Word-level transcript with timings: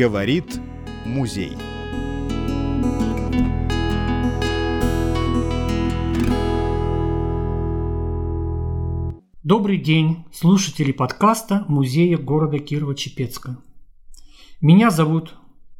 Говорит 0.00 0.58
музей. 1.04 1.52
Добрый 9.42 9.76
день, 9.76 10.24
слушатели 10.32 10.92
подкаста 10.92 11.66
Музея 11.68 12.16
города 12.16 12.56
Кирова-Чепецка. 12.56 13.58
Меня 14.62 14.88
зовут 14.88 15.34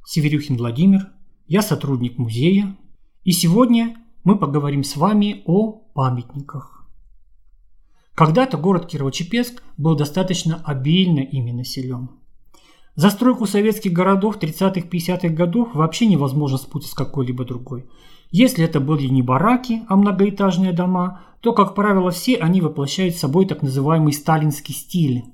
Северюхин 0.05 0.59
Владимир, 0.59 1.09
я 1.47 1.63
сотрудник 1.63 2.19
музея, 2.19 2.77
и 3.25 3.33
сегодня 3.33 3.97
мы 4.23 4.39
поговорим 4.39 4.85
с 4.85 4.97
вами 4.97 5.43
о 5.47 5.73
памятниках. 5.95 6.87
Когда-то 8.15 8.59
город 8.59 8.93
Кирово-Чепецк 8.93 9.63
был 9.79 9.97
достаточно 9.97 10.63
обильно 10.63 11.21
ими 11.21 11.53
населен. 11.53 12.20
Застройку 12.95 13.47
советских 13.47 13.93
городов 13.93 14.39
30-50-х 14.39 15.29
годов 15.29 15.75
вообще 15.75 16.07
невозможно 16.07 16.59
спутать 16.59 16.91
с 16.91 16.95
какой-либо 16.95 17.45
другой. 17.45 17.87
Если 18.31 18.65
это 18.65 18.81
были 18.81 19.07
не 19.09 19.23
бараки, 19.23 19.83
а 19.89 19.97
многоэтажные 19.97 20.73
дома, 20.73 21.23
то, 21.41 21.53
как 21.53 21.75
правило, 21.75 22.11
все 22.11 22.37
они 22.37 22.61
воплощают 22.61 23.17
собой 23.17 23.47
так 23.47 23.63
называемый 23.63 24.13
сталинский 24.13 24.75
стиль, 24.75 25.25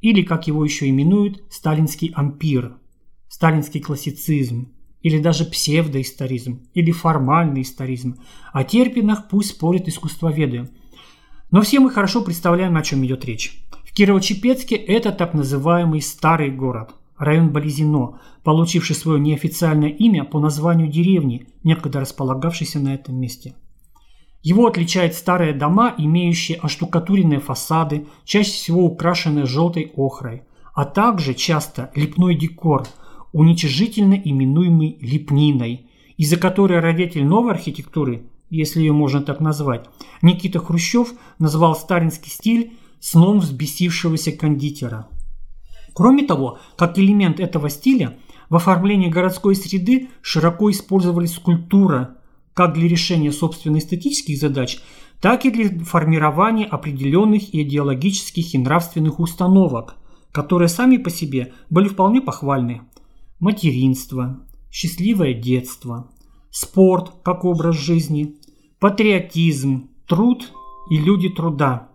или, 0.00 0.22
как 0.22 0.46
его 0.46 0.64
еще 0.64 0.88
именуют, 0.88 1.42
сталинский 1.50 2.12
ампир, 2.14 2.76
сталинский 3.28 3.80
классицизм, 3.80 4.72
или 5.02 5.18
даже 5.18 5.44
псевдоисторизм, 5.44 6.68
или 6.74 6.90
формальный 6.90 7.62
историзм. 7.62 8.18
О 8.52 8.64
терминах 8.64 9.28
пусть 9.28 9.50
спорят 9.50 9.88
искусствоведы. 9.88 10.70
Но 11.50 11.62
все 11.62 11.80
мы 11.80 11.90
хорошо 11.90 12.22
представляем, 12.22 12.76
о 12.76 12.82
чем 12.82 13.04
идет 13.04 13.24
речь. 13.24 13.64
Кирово-Чепецке 13.94 14.76
это 14.76 15.12
так 15.12 15.34
называемый 15.34 16.00
старый 16.00 16.50
город, 16.50 16.94
район 17.18 17.50
Болезино, 17.50 18.20
получивший 18.42 18.96
свое 18.96 19.20
неофициальное 19.20 19.90
имя 19.90 20.24
по 20.24 20.40
названию 20.40 20.88
деревни, 20.88 21.46
некогда 21.62 22.00
располагавшейся 22.00 22.80
на 22.80 22.94
этом 22.94 23.16
месте. 23.16 23.54
Его 24.42 24.66
отличают 24.66 25.14
старые 25.14 25.52
дома, 25.52 25.94
имеющие 25.98 26.58
оштукатуренные 26.58 27.38
фасады, 27.38 28.06
чаще 28.24 28.50
всего 28.50 28.84
украшенные 28.84 29.44
желтой 29.44 29.92
охрой, 29.94 30.42
а 30.74 30.84
также 30.84 31.34
часто 31.34 31.90
лепной 31.94 32.34
декор– 32.34 32.86
уничижительно 33.32 34.14
именуемый 34.14 34.98
лепниной, 35.00 35.86
из-за 36.16 36.36
которой 36.36 36.80
родитель 36.80 37.24
новой 37.24 37.52
архитектуры, 37.52 38.24
если 38.50 38.80
ее 38.80 38.92
можно 38.92 39.22
так 39.22 39.40
назвать, 39.40 39.86
Никита 40.20 40.58
Хрущев 40.58 41.14
назвал 41.38 41.74
сталинский 41.74 42.30
стиль 42.30 42.72
сном 43.02 43.40
взбесившегося 43.40 44.32
кондитера. 44.32 45.08
Кроме 45.92 46.24
того, 46.24 46.58
как 46.76 46.98
элемент 46.98 47.40
этого 47.40 47.68
стиля, 47.68 48.16
в 48.48 48.56
оформлении 48.56 49.08
городской 49.08 49.56
среды 49.56 50.08
широко 50.22 50.70
использовались 50.70 51.34
скульптура 51.34 52.16
как 52.54 52.74
для 52.74 52.86
решения 52.88 53.32
собственно 53.32 53.78
эстетических 53.78 54.38
задач, 54.38 54.78
так 55.20 55.44
и 55.44 55.50
для 55.50 55.84
формирования 55.84 56.64
определенных 56.64 57.54
идеологических 57.54 58.54
и 58.54 58.58
нравственных 58.58 59.20
установок, 59.20 59.96
которые 60.30 60.68
сами 60.68 60.96
по 60.96 61.10
себе 61.10 61.52
были 61.70 61.88
вполне 61.88 62.20
похвальны 62.20 62.82
материнство, 63.40 64.40
счастливое 64.70 65.34
детство, 65.34 66.10
спорт 66.50 67.12
как 67.24 67.44
образ 67.44 67.76
жизни, 67.76 68.36
патриотизм, 68.78 69.90
труд 70.06 70.52
и 70.90 70.98
люди 70.98 71.28
труда. 71.28 71.91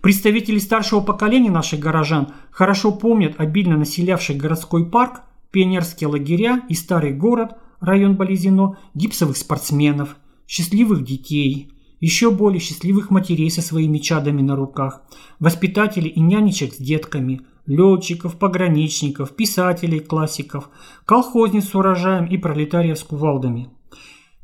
Представители 0.00 0.58
старшего 0.58 1.00
поколения 1.00 1.50
наших 1.50 1.80
горожан 1.80 2.28
хорошо 2.50 2.92
помнят 2.92 3.34
обильно 3.38 3.76
населявший 3.76 4.36
городской 4.36 4.88
парк, 4.88 5.22
пионерские 5.50 6.08
лагеря 6.08 6.62
и 6.68 6.74
старый 6.74 7.12
город, 7.12 7.56
район 7.80 8.16
Болезино, 8.16 8.78
гипсовых 8.94 9.36
спортсменов, 9.36 10.16
счастливых 10.46 11.04
детей, 11.04 11.72
еще 12.00 12.30
более 12.30 12.60
счастливых 12.60 13.10
матерей 13.10 13.50
со 13.50 13.62
своими 13.62 13.98
чадами 13.98 14.42
на 14.42 14.56
руках, 14.56 15.02
воспитателей 15.40 16.10
и 16.10 16.20
нянечек 16.20 16.74
с 16.74 16.78
детками– 16.78 17.42
летчиков, 17.66 18.36
пограничников, 18.36 19.34
писателей, 19.34 20.00
классиков, 20.00 20.70
колхозниц 21.04 21.68
с 21.68 21.74
урожаем 21.74 22.26
и 22.26 22.36
пролетариев 22.36 22.98
с 22.98 23.02
кувалдами. 23.02 23.68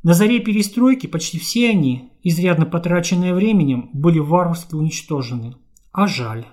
На 0.03 0.15
заре 0.15 0.41
перестройки 0.41 1.07
почти 1.07 1.39
все 1.39 1.71
они, 1.71 2.11
изрядно 2.25 2.67
потраченные 2.67 3.35
временем, 3.35 3.91
были 3.93 4.19
варварски 4.19 4.75
уничтожены. 4.75 5.55
А 5.93 6.09
жаль. 6.09 6.47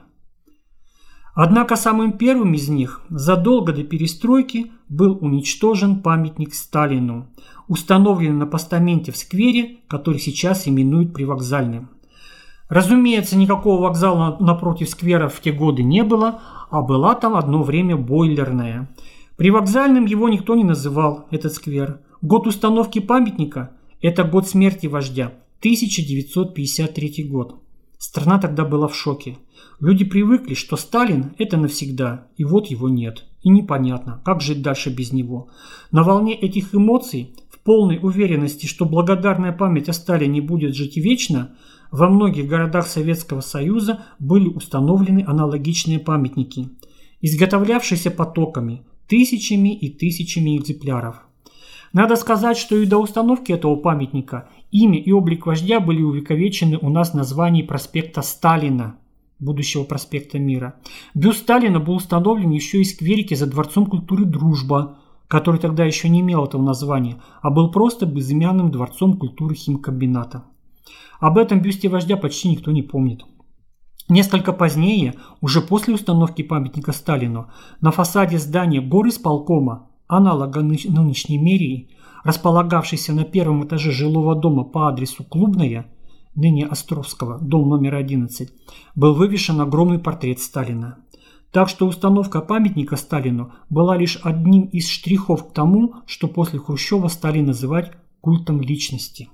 Однако 1.34 1.76
самым 1.76 2.14
первым 2.14 2.54
из 2.54 2.70
них 2.70 3.02
задолго 3.10 3.74
до 3.74 3.84
перестройки 3.84 4.72
был 4.88 5.18
уничтожен 5.22 6.02
памятник 6.02 6.54
Сталину, 6.54 7.28
установленный 7.68 8.38
на 8.40 8.46
постаменте 8.46 9.12
в 9.12 9.18
сквере, 9.18 9.78
который 9.88 10.20
сейчас 10.20 10.68
именуют 10.68 11.14
привокзальным. 11.14 11.90
Разумеется, 12.68 13.36
никакого 13.36 13.82
вокзала 13.82 14.38
напротив 14.40 14.90
сквера 14.90 15.28
в 15.28 15.40
те 15.42 15.52
годы 15.52 15.82
не 15.82 16.04
было, 16.04 16.42
а 16.70 16.82
была 16.82 17.16
там 17.16 17.36
одно 17.36 17.64
время 17.64 17.96
бойлерная. 17.96 18.94
При 19.38 19.50
вокзальном 19.50 20.06
его 20.06 20.30
никто 20.30 20.56
не 20.56 20.64
называл, 20.64 21.26
этот 21.32 21.54
сквер. 21.54 22.02
Год 22.22 22.48
установки 22.48 23.00
памятника– 23.00 23.72
это 24.02 24.24
год 24.24 24.48
смерти 24.48 24.88
вождя, 24.88 25.34
1953 25.60 27.24
год. 27.24 27.56
Страна 27.98 28.40
тогда 28.40 28.66
была 28.66 28.88
в 28.88 28.96
шоке. 28.96 29.38
Люди 29.80 30.06
привыкли, 30.06 30.54
что 30.54 30.76
Сталин– 30.78 31.34
это 31.38 31.58
навсегда, 31.58 32.28
и 32.38 32.44
вот 32.44 32.68
его 32.68 32.90
нет. 32.90 33.26
И 33.42 33.50
непонятно, 33.50 34.22
как 34.26 34.42
жить 34.42 34.62
дальше 34.62 34.90
без 34.90 35.14
него. 35.14 35.50
На 35.92 36.04
волне 36.04 36.36
этих 36.36 36.76
эмоций, 36.76 37.36
в 37.50 37.60
полной 37.60 38.00
уверенности, 38.02 38.66
что 38.66 38.86
благодарная 38.86 39.54
память 39.54 39.90
о 39.90 39.94
Сталине 39.94 40.42
будет 40.42 40.76
жить 40.76 40.98
вечно– 40.98 41.56
во 41.92 42.08
многих 42.08 42.48
городах 42.48 42.88
Советского 42.88 43.42
Союза 43.42 44.06
были 44.20 44.48
установлены 44.48 45.24
аналогичные 45.26 46.00
памятники, 46.00 46.70
изготовлявшиеся 47.22 48.12
потоками, 48.12 48.84
тысячами 49.08 49.76
и 49.76 49.90
тысячами 49.90 50.58
экземпляров. 50.58 51.29
Надо 51.94 52.16
сказать, 52.16 52.58
что 52.58 52.78
и 52.78 52.86
до 52.86 52.98
установки 52.98 53.52
этого 53.52 53.76
памятника 53.76 54.50
имя 54.72 55.00
и 55.00 55.12
облик 55.12 55.46
вождя 55.46 55.80
были 55.80 56.02
увековечены 56.02 56.78
у 56.78 56.90
нас 56.90 57.12
в 57.12 57.16
названии 57.16 57.64
проспекта 57.64 58.22
Сталина, 58.22 58.96
будущего 59.40 59.84
проспекта 59.84 60.38
Мира. 60.38 60.76
Бюст 61.16 61.40
Сталина 61.40 61.80
был 61.80 61.96
установлен 61.96 62.52
еще 62.52 62.82
и 62.82 62.84
в 62.84 62.88
скверике 62.88 63.36
за 63.36 63.48
Дворцом 63.48 63.88
культуры 63.88 64.26
«Дружба», 64.26 64.98
который 65.28 65.60
тогда 65.60 65.86
еще 65.86 66.10
не 66.10 66.22
имел 66.22 66.46
этого 66.46 66.62
названия, 66.62 67.22
а 67.42 67.50
был 67.50 67.72
просто 67.72 68.06
безымянным 68.06 68.72
Дворцом 68.72 69.18
культуры 69.18 69.56
химкомбината. 69.56 70.44
Об 71.20 71.38
этом 71.38 71.62
бюсте 71.62 71.90
вождя 71.90 72.18
почти 72.18 72.50
никто 72.50 72.72
не 72.72 72.82
помнит. 72.82 73.24
Несколько 74.08 74.54
позднее, 74.54 75.16
уже 75.40 75.62
после 75.62 75.94
установки 75.94 76.42
памятника 76.42 76.94
Сталину, 76.94 77.48
на 77.80 77.92
фасаде 77.92 78.40
здания 78.40 78.82
горисполкома, 78.82 79.89
аналога 80.10 80.62
нынешней 80.62 81.38
мерии, 81.38 81.92
располагавшейся 82.26 83.14
на 83.14 83.24
первом 83.24 83.66
этаже 83.66 83.92
жилого 83.92 84.36
дома 84.36 84.66
по 84.66 84.90
адресу 84.90 85.24
Клубная, 85.24 85.86
ныне 86.36 86.66
Островского, 86.66 87.38
дом 87.40 87.70
номер 87.70 87.96
11, 87.96 88.50
был 88.96 89.14
вывешен 89.14 89.62
огромный 89.62 90.00
портрет 90.00 90.40
Сталина. 90.40 90.98
Так 91.52 91.70
что 91.70 91.88
установка 91.88 92.42
памятника 92.42 92.96
Сталину 92.96 93.54
была 93.70 93.98
лишь 93.98 94.20
одним 94.24 94.64
из 94.64 94.88
штрихов 94.90 95.48
к 95.48 95.54
тому, 95.54 95.96
что 96.06 96.28
после 96.28 96.60
Хрущева 96.60 97.08
стали 97.08 97.42
называть 97.42 97.92
культом 98.22 98.62
личности. 98.62 99.30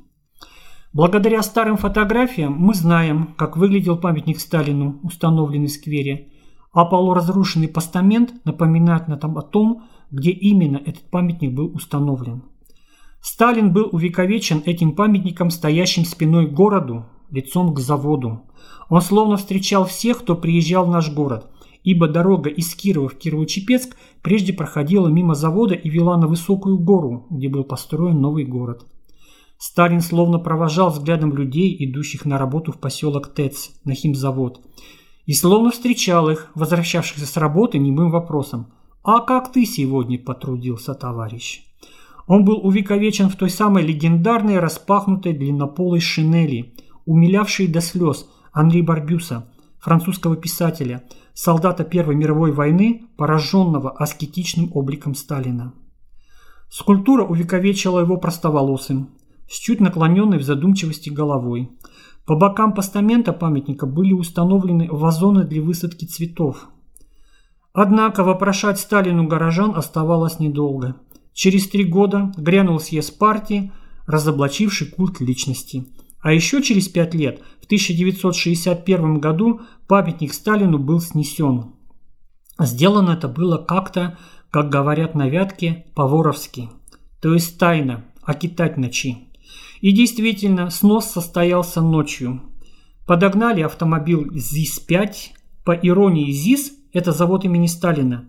Благодаря 0.94 1.42
старым 1.42 1.76
фотографиям 1.76 2.54
мы 2.54 2.74
знаем, 2.74 3.34
как 3.38 3.58
выглядел 3.58 3.98
памятник 3.98 4.40
Сталину, 4.40 5.00
установленный 5.04 5.68
в 5.68 5.72
сквере, 5.72 6.32
а 6.72 6.86
полуразрушенный 6.86 7.68
постамент 7.68 8.46
напоминает 8.46 9.08
нам 9.08 9.38
о 9.38 9.42
том, 9.42 9.84
где 10.12 10.32
именно 10.32 10.78
этот 10.78 11.10
памятник 11.10 11.54
был 11.54 11.72
установлен. 11.74 12.44
Сталин 13.22 13.74
был 13.74 13.90
увековечен 13.92 14.62
этим 14.66 14.96
памятником, 14.96 15.50
стоящим 15.50 16.06
спиной 16.06 16.48
к 16.48 16.54
городу, 16.54 17.08
лицом 17.32 17.74
к 17.74 17.80
заводу. 17.80 18.44
Он 18.88 19.02
словно 19.02 19.38
встречал 19.38 19.86
всех, 19.86 20.20
кто 20.20 20.36
приезжал 20.36 20.86
в 20.86 20.92
наш 20.92 21.12
город, 21.12 21.50
ибо 21.84 22.08
дорога 22.08 22.52
из 22.52 22.76
Кирова 22.76 23.10
в 23.10 23.18
Кирово-Чепецк 23.18 23.96
прежде 24.22 24.54
проходила 24.54 25.08
мимо 25.08 25.34
завода 25.34 25.74
и 25.74 25.90
вела 25.90 26.18
на 26.18 26.28
высокую 26.28 26.78
гору, 26.78 27.26
где 27.32 27.50
был 27.50 27.64
построен 27.64 28.22
новый 28.22 28.46
город. 28.46 28.86
Сталин 29.58 30.02
словно 30.02 30.38
провожал 30.38 30.92
взглядом 30.92 31.36
людей, 31.36 31.76
идущих 31.80 32.26
на 32.26 32.38
работу 32.38 32.72
в 32.72 32.78
поселок 32.78 33.34
ТЭЦ, 33.34 33.72
на 33.86 33.96
химзавод, 33.96 34.62
и 35.26 35.34
словно 35.34 35.72
встречал 35.72 36.30
их, 36.30 36.52
возвращавшихся 36.54 37.26
с 37.26 37.38
работы, 37.38 37.80
немым 37.80 38.12
вопросом 38.12 38.68
«А 39.08 39.20
как 39.20 39.52
ты 39.52 39.68
сегодня 39.68 40.18
потрудился, 40.18 40.96
товарищ?» 40.96 41.62
Он 42.26 42.44
был 42.44 42.66
увековечен 42.66 43.30
в 43.30 43.36
той 43.36 43.52
самой 43.52 43.84
легендарной 43.84 44.58
распахнутой 44.58 45.34
длиннополой 45.34 46.00
шинели, 46.00 46.74
умилявшей 47.06 47.68
до 47.68 47.82
слез 47.82 48.28
Анри 48.52 48.82
Барбюса, 48.82 49.48
французского 49.80 50.36
писателя, 50.36 51.04
солдата 51.36 51.84
Первой 51.84 52.16
мировой 52.16 52.52
войны, 52.52 53.04
пораженного 53.16 53.92
аскетичным 53.92 54.72
обликом 54.74 55.14
Сталина. 55.14 55.76
Скульптура 56.72 57.24
увековечила 57.24 58.00
его 58.00 58.18
простоволосым, 58.18 59.12
с 59.48 59.60
чуть 59.60 59.82
наклоненной 59.82 60.40
в 60.40 60.44
задумчивости 60.44 61.12
головой. 61.12 61.70
По 62.26 62.36
бокам 62.36 62.74
постамента 62.74 63.34
памятника 63.34 63.86
были 63.86 64.14
установлены 64.14 64.88
вазоны 64.90 65.44
для 65.44 65.62
высадки 65.62 66.06
цветов. 66.06 66.70
Однако 67.78 68.24
вопрошать 68.24 68.80
Сталину 68.80 69.28
горожан 69.28 69.76
оставалось 69.76 70.40
недолго. 70.40 70.96
Через 71.34 71.68
три 71.68 71.84
года 71.84 72.32
грянул 72.38 72.80
съезд 72.80 73.18
партии, 73.20 73.74
разоблачивший 74.08 74.88
культ 74.88 75.20
личности. 75.20 75.86
А 76.22 76.32
еще 76.32 76.64
через 76.64 76.88
пять 76.88 77.14
лет, 77.14 77.42
в 77.62 77.66
1961 77.66 79.20
году, 79.20 79.60
памятник 79.90 80.34
Сталину 80.34 80.80
был 80.80 81.02
снесен. 81.02 81.74
Сделано 82.58 83.12
это 83.12 83.28
было 83.28 83.58
как-то, 83.58 84.18
как 84.52 84.70
говорят 84.70 85.14
на 85.14 85.28
Вятке, 85.28 85.86
по-воровски. 85.96 86.70
То 87.22 87.34
есть 87.34 87.60
тайно, 87.60 88.06
а 88.24 88.36
китать 88.36 88.78
ночи. 88.78 89.18
И 89.82 89.92
действительно, 89.92 90.70
снос 90.70 91.12
состоялся 91.12 91.82
ночью. 91.82 92.42
Подогнали 93.06 93.62
автомобиль 93.64 94.30
ЗИС-5. 94.32 95.14
По 95.66 95.74
иронии 95.74 96.32
ЗИС– 96.32 96.72
это 96.96 97.12
завод 97.12 97.44
имени 97.44 97.68
Сталина. 97.68 98.26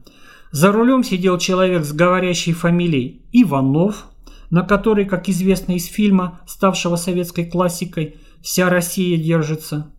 За 0.50 0.72
рулем 0.72 1.04
сидел 1.04 1.38
человек 1.38 1.84
с 1.84 1.92
говорящей 1.92 2.52
фамилией 2.52 3.22
Иванов, 3.32 4.08
на 4.50 4.62
которой, 4.62 5.04
как 5.04 5.28
известно 5.28 5.72
из 5.72 5.86
фильма, 5.86 6.40
ставшего 6.46 6.96
советской 6.96 7.46
классикой, 7.46 8.16
«Вся 8.42 8.68
Россия 8.68 9.16
держится». 9.16 9.92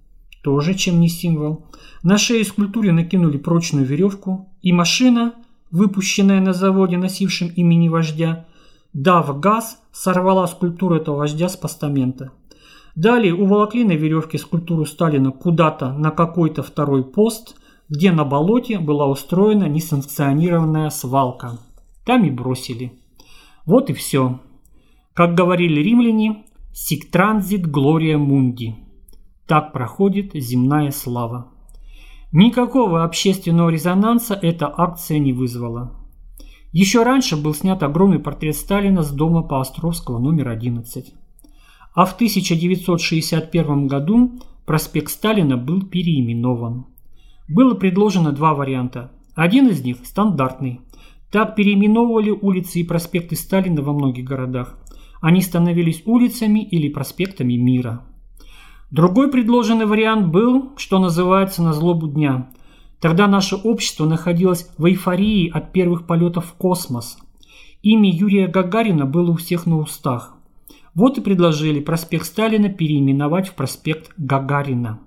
Тоже 0.43 0.73
чем 0.73 0.99
не 0.99 1.09
символ. 1.09 1.65
На 2.03 2.17
шею 2.17 2.45
скульптуре 2.45 2.91
накинули 2.91 3.37
прочную 3.37 3.85
веревку, 3.85 4.53
и 4.61 4.73
машина, 4.73 5.33
выпущенная 5.71 6.41
на 6.41 6.53
заводе, 6.53 6.97
носившем 6.97 7.47
имени 7.49 7.87
вождя, 7.87 8.45
дав 8.93 9.39
газ, 9.39 9.81
сорвала 9.91 10.45
скульптуру 10.47 10.95
этого 10.95 11.17
вождя 11.17 11.47
с 11.49 11.55
постамента. 11.55 12.31
Далее 12.95 13.33
уволокли 13.33 13.83
на 13.83 13.93
веревке 13.93 14.37
скульптуру 14.37 14.85
Сталина 14.85 15.31
куда-то 15.31 15.93
на 15.93 16.11
какой-то 16.11 16.63
второй 16.63 17.03
пост, 17.03 17.55
где 17.89 18.11
на 18.11 18.25
болоте 18.25 18.79
была 18.79 19.07
устроена 19.07 19.65
несанкционированная 19.65 20.89
свалка. 20.89 21.59
Там 22.05 22.25
и 22.25 22.29
бросили. 22.29 22.93
Вот 23.65 23.89
и 23.89 23.93
все. 23.93 24.39
Как 25.13 25.35
говорили 25.35 25.81
римляне, 25.81 26.45
«Сик 26.73 27.09
транзит 27.09 27.65
глория 27.69 28.17
мунди». 28.17 28.75
Так 29.47 29.71
проходит 29.71 30.31
земная 30.33 30.91
слава. 30.91 31.47
Никакого 32.33 33.03
общественного 33.03 33.69
резонанса 33.69 34.33
эта 34.33 34.71
акция 34.75 35.19
не 35.19 35.31
вызвала. 35.31 35.95
Еще 36.73 37.03
раньше 37.03 37.37
был 37.37 37.53
снят 37.55 37.81
огромный 37.81 38.19
портрет 38.19 38.55
Сталина 38.55 39.01
с 39.01 39.11
дома 39.11 39.41
по 39.41 39.61
Островского 39.61 40.19
номер 40.19 40.49
11. 40.49 41.13
А 41.95 42.05
в 42.05 42.13
1961 42.15 43.87
году 43.87 44.39
проспект 44.65 45.09
Сталина 45.09 45.55
был 45.57 45.81
переименован. 45.81 46.85
Было 47.47 47.75
предложено 47.75 48.31
два 48.31 48.53
варианта. 48.53 49.11
Один 49.35 49.67
из 49.67 49.83
них– 49.83 49.97
стандартный. 50.03 50.81
Так 51.31 51.55
переименовывали 51.55 52.31
улицы 52.31 52.79
и 52.79 52.83
проспекты 52.83 53.35
Сталина 53.35 53.81
во 53.81 53.94
многих 53.94 54.25
городах. 54.25 54.77
Они 55.21 55.41
становились 55.41 56.03
улицами 56.05 56.59
или 56.59 56.89
проспектами 56.89 57.53
мира. 57.53 58.03
Другой 58.91 59.29
предложенный 59.29 59.85
вариант 59.85 60.27
был, 60.27 60.73
что 60.77 60.99
называется, 60.99 61.61
на 61.61 61.73
злобу 61.73 62.07
дня. 62.07 62.49
Тогда 62.99 63.27
наше 63.27 63.55
общество 63.55 64.05
находилось 64.05 64.69
в 64.77 64.85
эйфории 64.85 65.49
от 65.49 65.71
первых 65.71 66.05
полетов 66.07 66.45
в 66.45 66.53
космос. 66.53 67.17
Имя 67.81 68.09
Юрия 68.09 68.47
Гагарина 68.47 69.05
было 69.05 69.31
у 69.31 69.35
всех 69.35 69.65
на 69.65 69.77
устах. 69.77 70.35
Вот 70.94 71.17
и 71.17 71.21
предложили 71.21 71.79
проспект 71.79 72.25
Сталина 72.25 72.69
переименовать 72.69 73.49
в 73.49 73.53
проспект 73.53 74.11
Гагарина. 74.17 74.99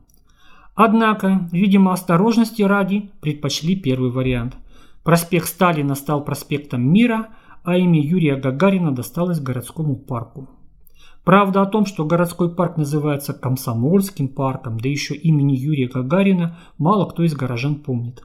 Однако, 0.82 1.46
видимо, 1.52 1.92
осторожности 1.92 2.62
ради 2.62 3.10
предпочли 3.20 3.76
первый 3.76 4.10
вариант. 4.10 4.56
Проспект 5.04 5.46
Сталина 5.46 5.94
стал 5.94 6.24
проспектом 6.24 6.90
Мира, 6.90 7.28
а 7.64 7.76
имя 7.76 8.00
Юрия 8.00 8.36
Гагарина 8.36 8.90
досталось 8.90 9.40
городскому 9.40 9.94
парку. 9.94 10.48
Правда 11.22 11.60
о 11.60 11.66
том, 11.66 11.84
что 11.84 12.06
городской 12.06 12.54
парк 12.54 12.78
называется 12.78 13.34
Комсомольским 13.34 14.28
парком, 14.28 14.80
да 14.80 14.88
еще 14.88 15.14
имени 15.14 15.52
Юрия 15.52 15.86
Гагарина, 15.86 16.56
мало 16.78 17.04
кто 17.04 17.24
из 17.24 17.34
горожан 17.34 17.74
помнит. 17.74 18.22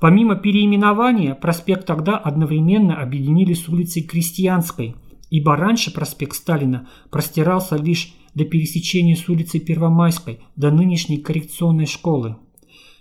Помимо 0.00 0.36
переименования, 0.36 1.34
проспект 1.34 1.84
тогда 1.84 2.16
одновременно 2.16 2.96
объединили 2.96 3.52
с 3.52 3.68
улицей 3.68 4.04
Крестьянской, 4.04 4.96
ибо 5.28 5.54
раньше 5.54 5.92
проспект 5.92 6.34
Сталина 6.34 6.88
простирался 7.10 7.76
лишь 7.76 8.14
до 8.34 8.44
пересечения 8.44 9.16
с 9.16 9.28
улицей 9.28 9.60
Первомайской 9.60 10.40
до 10.56 10.70
нынешней 10.70 11.18
коррекционной 11.18 11.86
школы. 11.86 12.36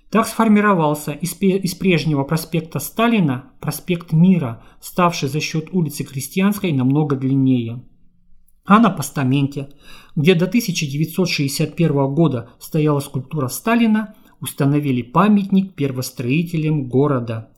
Так 0.10 0.28
сформировался 0.28 1.12
из, 1.12 1.36
из 1.42 1.76
прежнего 1.76 2.24
проспекта 2.24 2.80
Сталина 2.80 3.52
проспект 3.60 4.14
Мира, 4.14 4.64
ставший 4.82 5.30
за 5.30 5.42
счет 5.42 5.70
улицы 5.72 6.04
Крестьянской 6.04 6.72
намного 6.72 7.16
длиннее– 7.16 7.84
а 8.68 8.80
на 8.80 8.90
постаменте, 8.90 9.70
где 10.16 10.36
до 10.36 10.46
1961 10.46 12.14
года 12.14 12.50
стояла 12.60 13.00
скульптура 13.00 13.48
Сталина, 13.48 14.14
установили 14.42 15.02
памятник 15.02 15.74
первостроителям 15.74 16.90
города. 16.90 17.50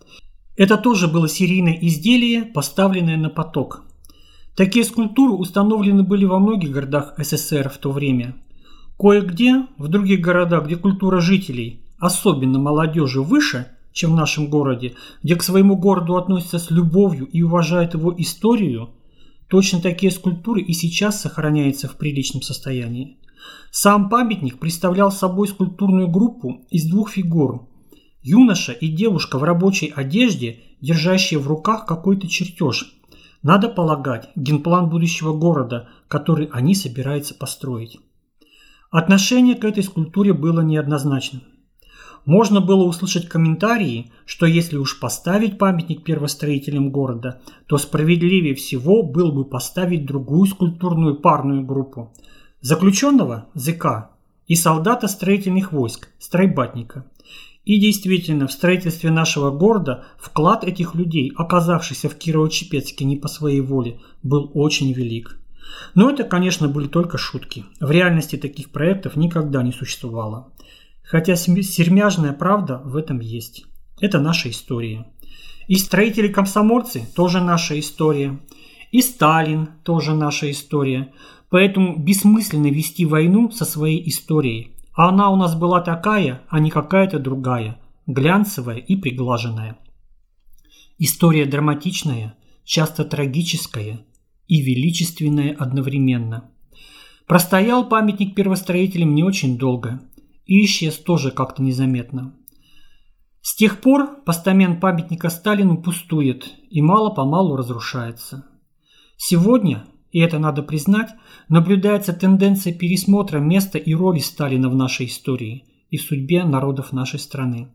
Это 0.55 0.77
тоже 0.77 1.07
было 1.07 1.27
серийное 1.27 1.77
изделие, 1.81 2.43
поставленное 2.43 3.17
на 3.17 3.29
поток. 3.29 3.85
Такие 4.59 4.83
скульптуры 4.83 5.35
установлены 5.35 6.03
были 6.03 6.25
во 6.25 6.37
многих 6.37 6.71
городах 6.71 7.13
СССР 7.17 7.69
в 7.69 7.77
то 7.77 7.91
время. 7.91 8.35
Кое-где, 8.99 9.67
в 9.77 9.87
других 9.87 10.19
городах, 10.19 10.65
где 10.65 10.75
культура 10.75 11.21
жителей, 11.21 11.79
особенно 11.97 12.59
молодежи, 12.59 13.21
выше, 13.21 13.67
чем 13.93 14.11
в 14.11 14.15
нашем 14.15 14.49
городе, 14.49 14.95
где 15.23 15.37
к 15.37 15.43
своему 15.43 15.77
городу 15.77 16.17
относятся 16.17 16.59
с 16.59 16.71
любовью 16.71 17.25
и 17.25 17.41
уважают 17.41 17.93
его 17.93 18.13
историю– 18.17 18.89
Точно 19.47 19.81
такие 19.81 20.11
скульптуры 20.11 20.61
и 20.61 20.73
сейчас 20.73 21.21
сохраняются 21.21 21.87
в 21.87 21.95
приличном 21.95 22.43
состоянии. 22.43 23.17
Сам 23.71 24.09
памятник 24.09 24.59
представлял 24.59 25.11
собой 25.11 25.47
скульптурную 25.47 26.07
группу 26.07 26.67
из 26.69 26.85
двух 26.85 27.11
фигур. 27.11 27.67
Юноша 28.21 28.73
и 28.73 28.89
девушка 28.89 29.39
в 29.39 29.43
рабочей 29.43 29.91
одежде, 29.95 30.59
держащие 30.81 31.39
в 31.39 31.47
руках 31.47 31.87
какой-то 31.87 32.27
чертеж. 32.27 32.98
Надо 33.41 33.69
полагать, 33.69 34.29
генплан 34.35 34.89
будущего 34.89 35.33
города, 35.33 35.87
который 36.07 36.47
они 36.51 36.75
собираются 36.75 37.33
построить. 37.33 37.99
Отношение 38.91 39.55
к 39.55 39.63
этой 39.63 39.83
скульптуре 39.83 40.33
было 40.33 40.61
неоднозначным. 40.61 41.43
Можно 42.25 42.59
было 42.59 42.83
услышать 42.83 43.29
комментарии, 43.29 44.11
что 44.25 44.45
если 44.45 44.75
уж 44.75 44.99
поставить 44.99 45.57
памятник 45.57 46.03
первостроителям 46.03 46.91
города, 46.91 47.41
то 47.67 47.77
справедливее 47.77 48.55
всего 48.55 49.03
было 49.03 49.31
бы 49.31 49.45
поставить 49.45 50.05
другую 50.05 50.45
скульптурную 50.47 51.15
парную 51.15 51.65
группу– 51.65 52.13
заключенного– 52.61 53.47
ЗК 53.53 54.09
и 54.47 54.55
солдата 54.55 55.07
строительных 55.07 55.71
войск– 55.71 56.09
стройбатника. 56.19 57.05
И 57.69 57.77
действительно, 57.77 58.47
в 58.47 58.51
строительстве 58.51 59.11
нашего 59.11 59.51
города 59.51 60.03
вклад 60.17 60.63
этих 60.63 60.95
людей, 60.95 61.31
оказавшихся 61.35 62.09
в 62.09 62.17
Кирово-Чепецке 62.17 63.03
не 63.03 63.15
по 63.15 63.27
своей 63.27 63.61
воле, 63.61 63.99
был 64.23 64.49
очень 64.55 64.91
велик. 64.91 65.37
Но 65.93 66.09
это, 66.09 66.23
конечно, 66.23 66.67
были 66.67 66.87
только 66.87 67.19
шутки. 67.19 67.65
В 67.79 67.91
реальности 67.91 68.37
таких 68.37 68.71
проектов 68.71 69.15
никогда 69.15 69.61
не 69.61 69.71
существовало. 69.71 70.51
Хотя 71.03 71.35
сермяжная 71.35 72.33
правда 72.33 72.81
в 72.83 72.95
этом 72.95 73.19
есть. 73.19 73.65
Это 74.01 74.19
наша 74.19 74.49
история. 74.49 75.05
И 75.67 75.75
строители-комсомольцы 75.75 77.03
тоже 77.15 77.39
наша 77.39 77.79
история. 77.79 78.39
И 78.91 78.99
Сталин 79.03 79.69
тоже 79.83 80.15
наша 80.15 80.49
история. 80.49 81.13
Поэтому 81.51 81.99
бессмысленно 81.99 82.71
вести 82.71 83.05
войну 83.05 83.51
со 83.51 83.63
своей 83.63 84.09
историей. 84.09 84.73
А 84.93 85.09
она 85.09 85.29
у 85.29 85.35
нас 85.35 85.55
была 85.55 85.81
такая, 85.81 86.41
а 86.49 86.59
не 86.59 86.69
какая-то 86.69 87.19
другая. 87.19 87.79
Глянцевая 88.07 88.77
и 88.77 88.95
приглаженная. 88.95 89.77
История 90.97 91.45
драматичная, 91.45 92.35
часто 92.63 93.05
трагическая 93.05 94.05
и 94.47 94.61
величественная 94.61 95.55
одновременно. 95.57 96.49
Простоял 97.27 97.87
памятник 97.87 98.35
первостроителям 98.35 99.13
не 99.13 99.23
очень 99.23 99.57
долго– 99.57 100.01
и 100.49 100.65
исчез 100.65 100.97
тоже 100.97 101.29
как-то 101.29 101.61
незаметно. 101.61 102.33
С 103.41 103.55
тех 103.55 103.81
пор 103.81 104.23
постамент 104.25 104.81
памятника 104.81 105.29
Сталину 105.29 105.79
пустует 105.79 106.51
и 106.71 106.81
мало-помалу 106.81 107.55
разрушается. 107.55 108.47
Сегодня, 109.15 109.85
и 110.11 110.19
это 110.19 110.39
надо 110.39 110.63
признать, 110.63 111.09
наблюдается 111.49 112.13
тенденция 112.13 112.73
пересмотра 112.73 113.39
места 113.39 113.77
и 113.77 113.93
роли 113.93 114.19
Сталина 114.19 114.69
в 114.69 114.75
нашей 114.75 115.07
истории. 115.07 115.65
и 115.91 115.97
судьбе 115.97 116.43
народов 116.43 116.93
нашей 116.93 117.17
страны. 117.17 117.67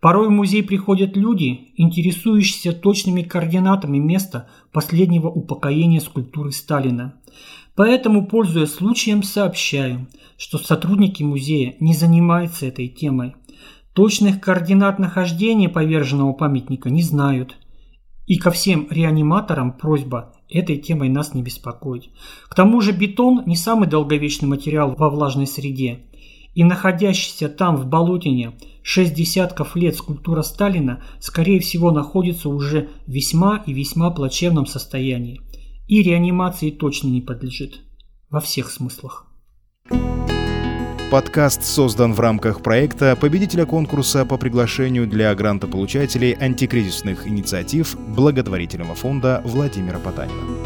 Порой 0.00 0.28
в 0.28 0.30
музей 0.30 0.62
приходят 0.62 1.14
люди, 1.14 1.72
интересующиеся 1.76 2.72
точными 2.72 3.20
координатами 3.20 3.98
места 3.98 4.48
последнего 4.72 5.28
упокоения 5.28 6.00
скульптуры 6.00 6.52
Сталина. 6.52 7.12
Поэтому, 7.74 8.26
пользуясь 8.26 8.72
случаем, 8.72 9.22
сообщаю, 9.22 10.06
что 10.38 10.56
сотрудники 10.56 11.22
музея 11.22 11.76
не 11.80 11.92
занимаются 11.92 12.64
этой 12.64 12.88
темой. 12.88 13.34
Точных 13.92 14.40
координат 14.40 14.98
нахождения 14.98 15.68
поверженного 15.68 16.32
памятника 16.32 16.88
не 16.88 17.02
знают. 17.02 17.56
И 18.30 18.36
ко 18.36 18.52
всем 18.52 18.86
реаниматорам 18.88 19.72
просьба 19.72 20.32
этой 20.48 20.76
темой 20.76 21.08
нас 21.08 21.34
не 21.34 21.42
беспокоить. 21.42 22.10
К 22.48 22.54
тому 22.54 22.80
же 22.80 22.92
бетон 22.92 23.42
не 23.44 23.56
самый 23.56 23.88
долговечный 23.88 24.48
материал 24.48 24.94
во 24.96 25.10
влажной 25.10 25.48
среде. 25.48 26.04
И 26.54 26.62
находящийся 26.62 27.48
там 27.48 27.74
в 27.74 27.88
болотине 27.88 28.52
шесть 28.84 29.14
десятков 29.14 29.74
лет 29.74 29.96
скульптура 29.96 30.42
Сталина, 30.42 31.02
скорее 31.18 31.58
всего, 31.58 31.90
находится 31.90 32.50
уже 32.50 32.90
в 33.04 33.10
весьма 33.10 33.64
и 33.66 33.72
весьма 33.72 34.10
плачевном 34.12 34.66
состоянии. 34.66 35.40
И 35.88 36.00
реанимации 36.00 36.70
точно 36.70 37.08
не 37.08 37.22
подлежит. 37.22 37.80
Во 38.28 38.38
всех 38.38 38.70
смыслах. 38.70 39.26
Подкаст 41.10 41.64
создан 41.64 42.12
в 42.12 42.20
рамках 42.20 42.62
проекта 42.62 43.16
победителя 43.20 43.66
конкурса 43.66 44.24
по 44.24 44.38
приглашению 44.38 45.08
для 45.08 45.34
грантополучателей 45.34 46.34
антикризисных 46.34 47.26
инициатив 47.26 47.98
благотворительного 47.98 48.94
фонда 48.94 49.42
Владимира 49.44 49.98
Потанина. 49.98 50.59